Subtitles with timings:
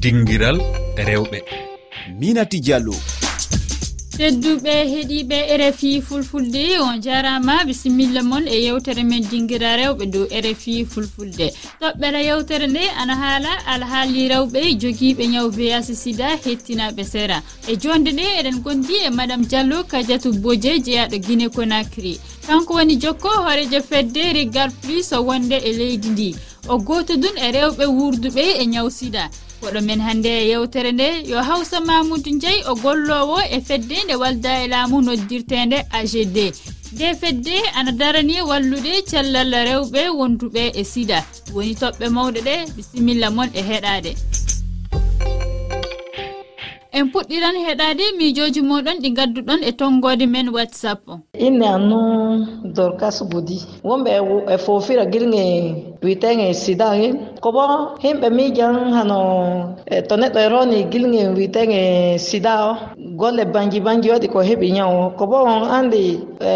[0.00, 0.58] dinguiral
[0.96, 1.38] rewɓe.
[2.18, 2.94] Minati diallo.
[4.16, 10.84] Tedduɓe heeɗiɓe rfi fulfulde on jarama bisimilla moon e yewtere men dinguira rewɓe dow rfi
[10.86, 11.52] fulfulde.
[11.80, 17.42] Toɓɓere yewtere nde ana haala alhaali rewɓe joguiɓe ñaw weyasi sida hettinaɓe sera.
[17.68, 22.96] E jonde nde eɗen gondi e madame diallo kadiatou bodie jeeyaɗo guine conacry kanko woni
[22.96, 26.36] jokko hoorejo fedde rigal plus wonde e leydi ndi.
[26.68, 29.30] O gotodun e rewɓe wurduɓe e ñaw sida
[29.62, 31.08] waɗomen hannde yewtere nde.
[31.30, 36.36] Yo hawsa mamoudou ndiaye o gollowo e fedde nde walda e laamu noddirtende agd
[36.92, 41.24] nde fedde ana darani wallude cellal rewɓe wonduɓe e sida.
[41.54, 42.54] Woni toɓɓe mawɗe ɗe.
[42.76, 44.12] Bisimilla moon e heɗade.
[46.92, 51.00] en puɗɗiran heɗade miijoji moɗon ɗi gadduɗon e tonggode men whatsapp
[51.46, 52.00] inne anno
[52.76, 53.58] dorkas gudi
[53.88, 54.10] wonɓe
[54.54, 55.44] e fofira guirge
[56.02, 57.06] witeŋe sidaŋe.
[57.42, 57.62] Kobo
[58.02, 59.18] himɓe miijan hano
[59.86, 61.80] e to neɗɗo e roni guilge witeŋe
[62.18, 62.72] sida o.
[63.20, 66.04] golle bangi bangi waɗi ko heɓi ñaw ko bo on anndi
[66.40, 66.52] e,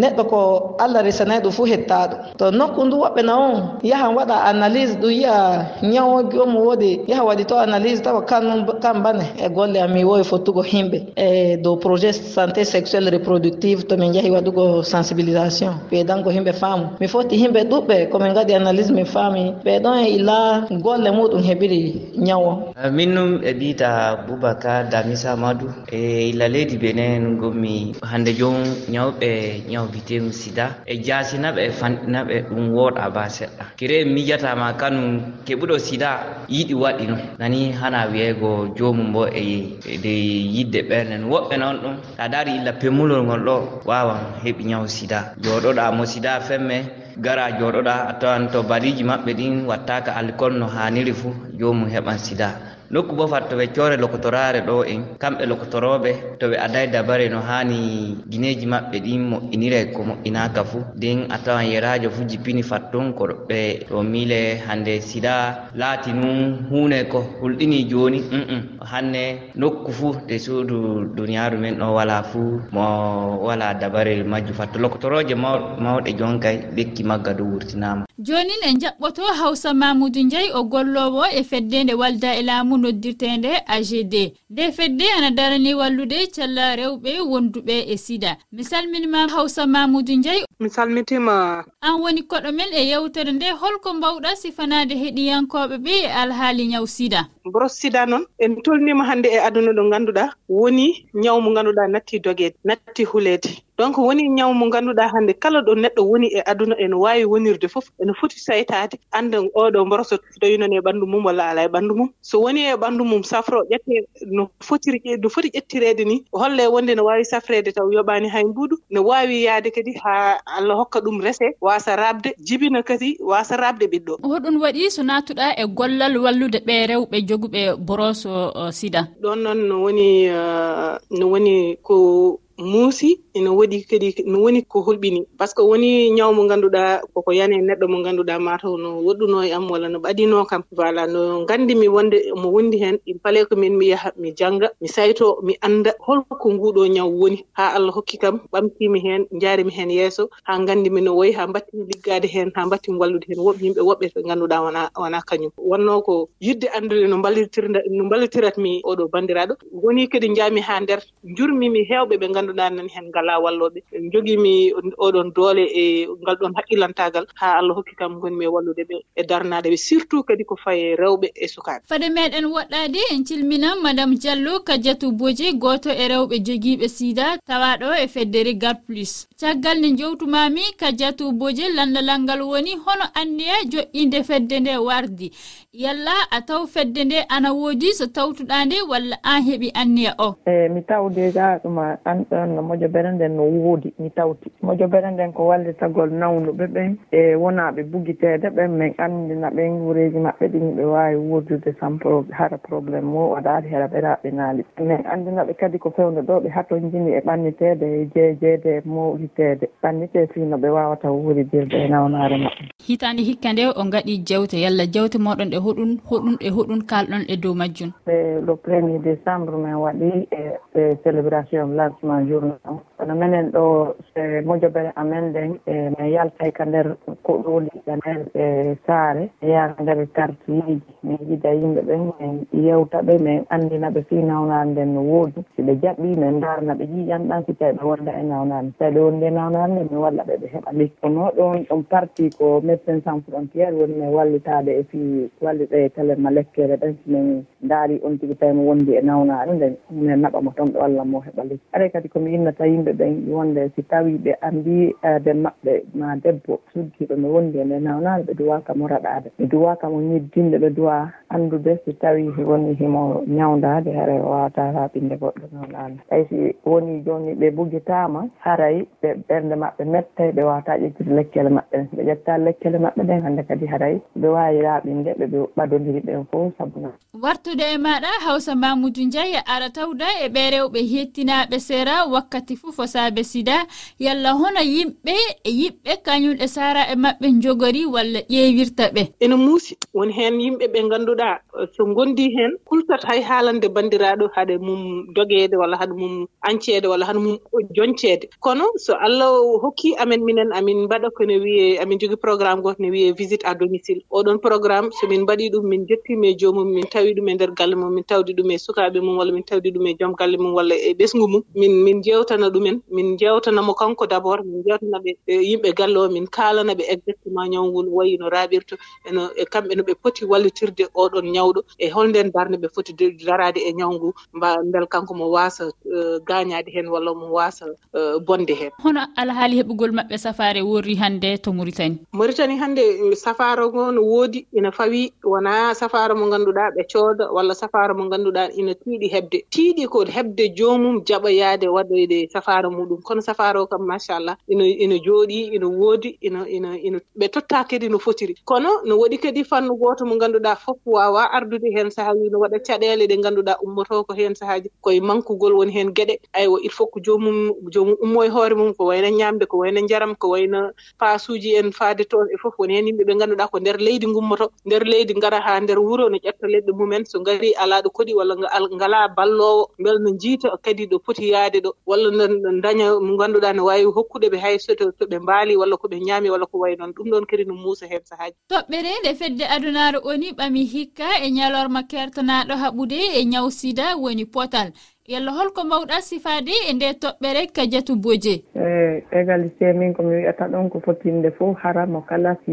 [0.00, 0.38] neɗɗo ko
[0.78, 4.94] allah resanay e ɗum fuu hettaɗo to nokku ndu woɓɓe na on yahan waɗa analyse
[5.00, 5.36] ɗum yiya
[5.82, 9.24] nyawo jomum woodi yaha waɗi to analyse tawa kanum kan bane.
[9.38, 14.12] E golle am mi wowi fottugo himɓe e dow projet santé sexuelle reproductive to min
[14.12, 15.72] jahi waɗugo sensibilisation.
[15.90, 16.84] Ɓeydango himɓe faamu.
[17.00, 19.54] Mi foti himɓe ɗuɓɓe komin gaɗi analyse min faami.
[19.64, 21.80] Ɓeɗon e illa golle muɗum heɓiri
[22.18, 23.88] nyawo min num e ɓiita
[24.26, 28.56] boubacar damisa madou e illa leydi benen gommi hande jom
[28.94, 29.30] ñawɓe
[29.70, 30.66] ñaw ñawbitemu sida.
[30.86, 33.64] E jasinaɓe e fanɗinaɓe ɗum wooɗa ba seɗɗa.
[33.78, 35.08] Kire mijatama kanum
[35.46, 36.08] keɓuɗo sida
[36.54, 37.16] yiɗi waɗi no.
[37.38, 40.14] Nani hana wiyego jomum bo e, e de
[40.54, 43.56] yidde ɓerden woɓɓe noon ɗum ta dari illa pemmulol ngol ɗo
[43.88, 45.18] wawan heeɓi ñaw sida.
[45.44, 46.78] Joɗoɗa mo sida femme
[47.24, 52.18] gara joɗoɗa a tawan to baliji maɓɓe ɗin wattaka alcool no haniri fuu jomum heɓan
[52.18, 52.73] sida.
[52.90, 57.28] nokku bo fat to ɓe coore lokotorare ɗo en kamɓe lokotoroɓe to ɓe aday dabare
[57.28, 60.82] no hani guineji maɓɓe ɗin moƴƴinire ko moƴƴinaka fuu.
[60.96, 66.12] Nden a tawan yerajo fuu jippini fat ton ko ɓe to miile hande sida laati
[66.12, 72.22] nu hunde ko hulɗini joni mm hanne nokku fuu de suudu duniyaru men ɗo wala
[72.22, 74.54] fuu mo wala dabare majjum.
[74.54, 80.62] Fatto lokotoroje mawɗe jonkay lekki magga dow wurtinama jonin en jaɓɓoto hawsa mamoudou ndiaye o
[80.64, 84.14] gollowo e feddede walda e laamu laamu noddirtende agd
[84.50, 88.36] nde fedde ana darani wallude cella rewɓe wonduɓe e sida.
[88.52, 91.64] Mi salminima hawsa mamoudou ndiaye mi salmitima.
[91.82, 96.86] An woni koɗo men e yewtere nde holko mbawɗa sifanade heɗiyankoɓe ɓe e alhaali ñaw
[96.86, 97.28] sida.
[97.44, 102.18] Bros sida noon en tolnima hannde e aduna ɗo ngannduɗa woni ñaw mo ngannduɗa natti
[102.24, 106.74] dogeede natti huleede donc woni ñaw mo ngannduɗa hannde kala ɗo neɗɗo woni e aduna
[106.78, 108.96] ene waawi wonirde fof ene foti saytaade.
[109.12, 112.08] Annda oɗo mboroso doyinani e ɓanndu mum walla alaa e ɓanndu mum.
[112.22, 116.94] So woni e ɓanndu mum safro ƴette no fotiri no foti ƴettireede ni holle wonde
[116.96, 121.20] no waawi safreede taw yoɓaani hay mbuuɗu no waawi yahde kadi haa allah hokka ɗum
[121.20, 124.14] rese wasa rabde jibina kadi wasa rabde ɓiɗɗo.
[124.22, 128.26] Hoɗum waɗi so natuɗa e gollal wallude ɓe rewɓe joguɓe boros
[128.72, 129.08] sida.
[129.22, 134.80] Ɗon noon no woni uh, no woni ko muusi ene woɗi kadi no woni ko
[134.82, 135.26] hulɓini.
[135.38, 139.42] Par ce que woni ñaw mo ngannduɗaa koko yani neɗɗo mo ngannduɗaa mataw no woɗɗuno
[139.46, 140.62] e am walla no ɓadino kam.
[140.72, 144.70] Voilà no nganndimi wonde mo wondi heen il fallait ko min mi yaha mi jannga
[144.80, 145.92] mi sayto mi annda.
[145.98, 151.00] Holko nguuɗo ñaw woni haa allah hokki kam ɓamtiimi heen njaarimi heen yeeso haa nganndimi
[151.02, 154.62] no woyi haa mbattimi liggaade heen haa mbattimi wallude heen woɓɓe yimɓe woɓɓe ɓe ngannduɗaa
[154.62, 155.50] wona wona kañum.
[155.58, 159.54] Wonno ko yidde anndude no mballitirda no mballitiratmi oɗo banndiraaɗo.
[159.72, 163.80] Woni kadi njaami haa nder njurmimi heewɓe ɓe ngannduɗaa nani heen ngalaa wallooɓe.
[164.12, 168.96] Jogiimi oɗon doole e ngal ɗon haqqillantagal haa allah hokki kam gonmi e wallude ɓe
[169.16, 169.76] e darnaade ɓe.
[169.76, 175.12] Surtout kadi ko faye rewɓe e sukaaɓe fade meɗen woɗɗaade en calminan madame diallo kadiatou
[175.12, 179.26] boji gooto e rewɓe jogiiɓe sida tawaɗo e feddere gar plus.
[179.40, 185.30] Caggal nde jowtumami kadiatou boji landalal ngal woni hono anndiya e joƴƴinde fedde nde wardi.
[185.72, 190.22] Yalla a taw fedde nde ana woodi so tawtuɗa nde walla an heɓi anniya e
[190.22, 190.36] o.
[190.46, 194.50] Eyi mi taw déjà ɗuma an tan no moƴo bere nden no woodi mi tawti.
[194.62, 200.18] Moƴo bere nden ko wallitagol nawnuɓe ɓen e wonaɓe bugiteede ɓen min anndina ɓen wureeji
[200.18, 201.98] maɓɓe ɗini ɓe waawi wurdude tan
[202.30, 204.64] hara probléme o waɗaade hera ɓeraaɓe naali.
[204.80, 209.66] Min anndinaɓe kadi ko feewde ɗo ɓe hato jini e ɓanniteede e jeejeede e mawliteede
[209.82, 212.62] ɓannite fiino ɓe waawata wuuridirde e nawnaare maɓɓe.
[212.86, 217.24] Hitaande hikka nde o ngaɗi jewte yalla jewte moɗon e hoɗum hoɗum e hoɗum kalɗon
[217.28, 220.40] e dow majjum e le premier décembre min waɗi e,
[220.74, 222.23] e célébration lancement
[222.64, 228.20] tan kono minen ɗo e mojobere amen nden e min yaltay ka nder koɗoli ɗamen
[228.34, 229.28] e saare.
[229.42, 234.70] Yaha nder quartierji min yida yimɓe ɓen min yewta ɓe min anndina ɓe fii nawnade
[234.70, 235.40] nden no woodi.
[235.56, 238.78] Si ɓe jaɓɓi min ndaarna ɓe yiyan ɗan si tawi ɓe wonda e nawnade so
[238.78, 241.82] tawi ɓe wondi e nawnade nde min walla ɓe ɓe heɓa lik kono ɗon ɗon
[241.90, 246.94] parti ko médecin sans frontiére woni min wallitade e fii walliɗo e telema lekkere ɗen.
[247.04, 249.76] Si min ndaari on tigi tawi mo wondi e nawnade nden.
[249.90, 253.70] Min naɓamo toon ɓe walla mo heɓa lik aɗa kadi komi innata yimɓe ɓen wonde
[253.74, 258.34] si tawi ɓe anndi aade maɓɓe ma debbo suddiiɗo no wondi e nde nawnaani ɓe
[258.38, 263.90] duwaka mo raɗaade ɓe duwaka mo ñiddinde ɓe duwa anndude si tawi woni himo ñawndaade
[263.92, 269.84] hara wawata raɓinde goɗɗo nawnaani tawi si woni jooni ɓe bugitaama haray ɓe ɓernde maɓɓe
[269.84, 271.78] mettay ɓe wawata ƴettude lekkele maɓɓe.
[271.96, 276.24] Ɓe ƴetta lekkele maɓɓe ɗen hannde kadi haray ɓe waawi raɓinde ɓe ɓe ɓadondiri ɓen
[276.30, 276.90] fof sabuna
[277.22, 282.73] wartude e maɗa hawsa mamoudou ndiaye aɗa tawda e ɓe rewɓe hettinaɓe seera wakkati fof
[282.76, 283.56] fo saabe sida
[284.04, 289.02] yalla hono yimɓe e yiɓɓe kañum e saraaɓe maɓɓe jogori walla ƴeewirta ɓe.
[289.24, 291.34] Ene muusi woni heen yimɓe ɓe ngannduɗaa
[291.76, 294.80] so ngondi heen kultat hay haalande banndiraaɗo haɗa mum
[295.14, 297.38] dogeede walla haɗa mum anceede walla haɗa mum
[297.76, 298.24] jonceede.
[298.44, 299.30] Kono so allah
[299.62, 303.54] hokki amen minen amin mbaɗa kono wiyee amin jogii programme gooto ne wiyee visite à
[303.54, 304.02] domicile.
[304.10, 307.52] Oɗon programme somin mbaɗii ɗum min jettiima e joomum min tawi ɗum e, e ndeer
[307.58, 310.36] galle mum min tawdi ɗum e sukaaɓe mum walla min tawdi ɗum e joom galle
[310.38, 311.42] mum walla e ɓesngu mum.
[311.54, 315.10] Min min jewtana ɗum men min njewtanamo kanko d' abord min njewtana ɓe
[315.48, 318.74] yimɓe galle o min kaalana ɓe exactement ñaw ngu no wayi no raaɓirta
[319.08, 322.92] eno e kamɓe no ɓe poti wallitirde oɗon ñawɗo e holnden darde ɓe foti
[323.28, 325.64] daraade e ñaw ngu mba mbel kanko mo waasa
[325.96, 327.64] e, gaañaade heen walla mo waasa
[327.98, 332.82] e, bonde heen hono alhaali heɓugol maɓɓe safaare worri hannde to maritani maritani hannde
[333.24, 338.04] safara ngo no woodi ina fawi wonaa safara mo ngannduɗaa ɓe cooda walla safara mo
[338.04, 339.38] ngannduɗaa ina tiiɗi heɓde.
[339.52, 343.02] Tiiɗi ko heɓde joomum jaɓoyaade waɗoyde safara safara muɗum.
[343.02, 347.64] Kono safara o kam machallah ina ina jooɗi ina woodi ina ina ina ɓe totta
[347.64, 348.34] kadi no fotiri.
[348.44, 352.58] Kono no waɗi kadi fannu gooto mo ganduɗa fof wawa ardude heen saahaji no waɗa
[352.66, 356.18] caɗeele ɗe ganduɗa ummoto ko heen saahaji koye mankugol woni heen geɗe.
[356.32, 359.80] Aywa il faut ko jomum jomum ummo e hoore mum ko wayno ñamde ko wayno
[359.80, 362.54] njaram ko wayno pasuji en faade toon e fof.
[362.58, 364.50] Woni heen yimɓe ɓe ganduɗa ko nder leydi ngummoto.
[364.66, 368.14] Nder leydi ngara haa nder wuro no ƴetta leɗɗe mumen so gari alaa ɗo koɗi
[368.14, 368.34] walla
[368.74, 371.72] ngala balloowo beele no njiita kadi ɗo poti yaade ɗo.
[371.86, 372.10] Walla
[372.44, 375.88] ɗon daña mo ganduɗa ne wawi hokkude ɓe hay soto to ɓe mbaali walla ko
[375.88, 376.92] ɓe ñaami walla ko wayi noon.
[376.92, 381.30] Ɗum ɗon kadi no muusa heen sahaaji toɓɓere nde fedde adunaaru oni ɓami hikka e
[381.30, 384.68] ñalorma kertanaɗo haɓude e ñaw sida woni potal.
[385.06, 388.34] E Yallo holko mbawɗa sifaade e nde toɓɓere kadiatu boje.
[388.56, 392.52] E, Égalité min komi wiyata ɗon ko fotinde fof hara mo kala si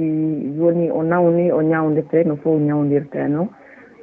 [0.60, 3.50] woni o nawni o ñawndete no fof ñawdirte noon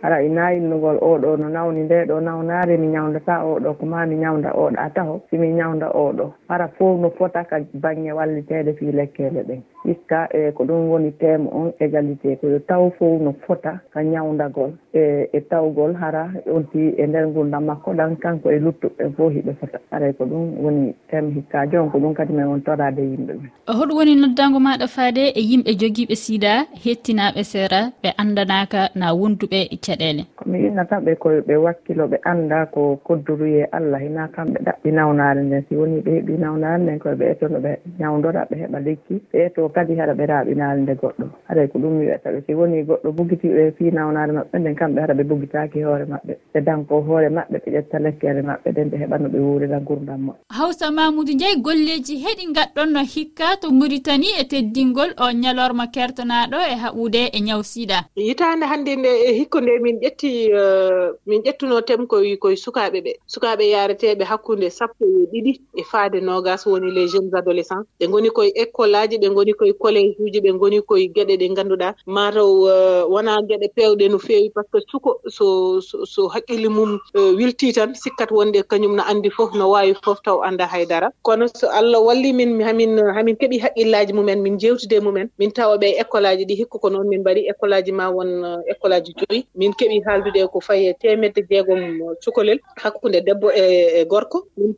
[0.02, 4.16] ala ina innugol oɗo no nawni nde ɗo nawnare mi ñawdata oɗo ko ma mi
[4.16, 9.42] ñawda oɗo taho simi ñawda oɗo hara fof no fota ka banggue walliteede fii lekkele
[9.48, 9.60] ɗen.
[9.86, 13.80] Hikka e ko ɗum woni téme on e égalité ko yo taw fof no fota
[13.92, 19.10] ka ñawdagol e e tawgol hara onti e nder ngurdam makko ɗan kanko e luttuɓe
[19.16, 19.78] fof hiɓe fota.
[19.90, 23.32] Aray e ko ɗum woni téme hikka joni ko ɗum kadi min won torade yimɓe
[23.38, 26.52] ɓen hoɗum woni noddago maɗa faade e yimɓe jogiiɓe sida
[26.84, 30.22] hettinaɓe seera ɓe andanaka na wonduɓe caɗele.
[30.36, 35.42] Komi winna kamɓe koye ɓe wakkilo ɓe annda ko kodduruye allah hina kamɓe ɗaɓɓi nawnare
[35.42, 35.64] nden.
[35.68, 39.38] Si woni ɓe heeɓi nawnare nden koye ɓe etono ɓe ñawdora ɓe heɓa lekki ɓe
[39.46, 41.26] eto kadi haɗa ɓe raaɓinaare nde goɗɗo.
[41.48, 42.40] Haɗa ko ɗum wiyata ɓe.
[42.46, 46.60] Si woni goɗɗo bogitiiɓe fi nawnare maɓɓe nden kamɓe haɗa ɓe bogitaaki hoore maɓɓe ɓe
[46.64, 50.40] danko hoore maɓɓe ɓe ƴetta lekkere maɓɓe nden ɓe heɓa no ɓe wuurira nguurndam maɓɓe.
[50.58, 56.74] Hawsa mamoudou ndiaye golleji heɗi gaɗɗonno hikka to maritani e teddingol o ñalorma kertonaɗo e
[56.82, 61.82] haɓude e ñaw siiɗa yitaande hannde nde e hikko nde min ƴetti eh, min ƴettuno
[61.84, 63.12] tem koy koye sukaaɓe ɓe.
[63.26, 67.86] Sukaaɓe yaareteeɓe hakkunde sappo e ɗiɗi e faade nogas woni les jeunes adolescents.
[68.00, 71.46] Ɓe ngoni koye école aji ɓe ngoni koye collége uji ɓe ngoni koye geɗe ɗe
[71.52, 76.68] ngannduɗaa mataw eh, wonaa geɗe peewɗe no feewi par ce que suko so so haqqille
[76.68, 80.66] mum eh, wiltii tan sikkat wonde kañum no anndi fof no waawi fof taw annda
[80.66, 81.10] haydara.
[81.22, 85.76] Kono so allah walli min hamin hamin keɓi haqqillaaji mumen min jewtide mumen min tawa
[85.76, 88.28] ɓe école aji ɗi hikka ko noon min mbaɗi école aji ma won
[88.72, 89.46] école aji joyi.
[89.68, 91.80] min keɓi haaldude ko fayi e temedde jeegom
[92.24, 94.38] cukalel hakkunde debbo e, e gorko.
[94.56, 94.72] Min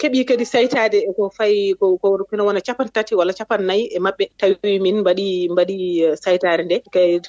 [0.00, 1.98] keɓi kadi saytade e ko fayi ko
[2.30, 4.24] kono wona capan tati walla capan nayyi e maɓɓe.
[4.38, 5.76] Tawi min mbaɗi mbaɗi
[6.22, 6.76] saytare nde.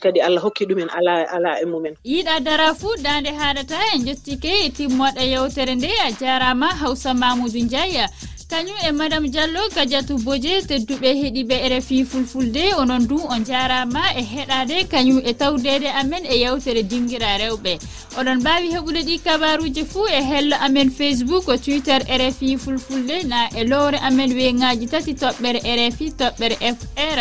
[0.03, 1.93] Kadi allah hokki ɗumen ala ala e mumen.
[2.05, 8.05] Yiiɗa dara fuu dande haaɗata en jettike timmoɗe yewtere nde a jarama hawsa mamoudou ndiaye
[8.49, 14.23] kañum e madame diallo kadiatou boje tedduɓe heeɗiɓe rfi fulfulde onon du on jarama e
[14.33, 17.73] heɗade kañum e tawdede amen e yewtere dinguira rewɓe.
[18.19, 23.63] Oɗon mbawi heɓude ɗi kabaruji fuu e hello amen facebook twitter rfi fulfulde na e
[23.63, 27.19] lowre amen weyngaji tati toɓɓere rfi toɓɓere fr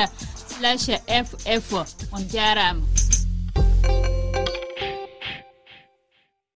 [0.54, 1.73] slash ff
[2.12, 2.83] on jarama.